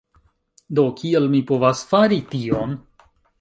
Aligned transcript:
Do 0.79 0.85
kiel 1.01 1.27
mi 1.33 1.41
povas 1.51 1.85
fari 1.93 2.19
tion? 2.33 2.75